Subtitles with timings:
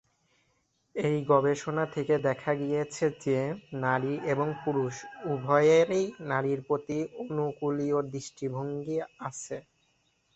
[0.95, 3.37] এই গবেষণা থেকে দেখা গিয়েছে যে,
[3.81, 4.95] নারী এবং পুরুষ
[5.25, 5.89] উভয়ের
[6.27, 8.97] নারীর প্রতি অনুকুলীয় দৃষ্টিভঙ্গী
[9.21, 9.57] আছে।